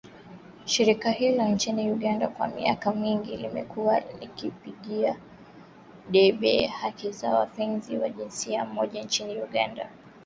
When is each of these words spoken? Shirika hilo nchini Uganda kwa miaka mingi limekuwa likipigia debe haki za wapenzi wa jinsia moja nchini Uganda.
Shirika 0.65 1.11
hilo 1.11 1.43
nchini 1.47 1.91
Uganda 1.91 2.27
kwa 2.27 2.47
miaka 2.47 2.91
mingi 2.93 3.37
limekuwa 3.37 3.99
likipigia 3.99 5.15
debe 6.09 6.67
haki 6.67 7.11
za 7.11 7.33
wapenzi 7.35 7.97
wa 7.97 8.09
jinsia 8.09 8.65
moja 8.65 9.03
nchini 9.03 9.41
Uganda. 9.41 9.89